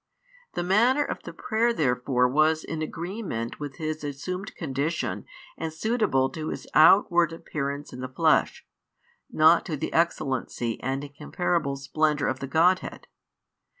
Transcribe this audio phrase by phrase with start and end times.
[0.55, 5.25] The manner of the prayer therefore was in agreement with His assumed condition
[5.59, 8.65] and suitable to His outward appearance in the flesh,
[9.29, 13.05] not to the excellency and incomparable splendour of the Godhead.